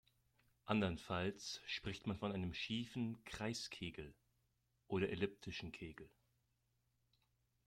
Andernfalls 0.65 1.61
spricht 1.67 2.07
man 2.07 2.17
von 2.17 2.31
einem 2.31 2.55
"schiefen 2.55 3.23
Kreiskegel" 3.23 4.15
oder 4.87 5.09
elliptischen 5.11 5.71
Kegel. 5.71 6.09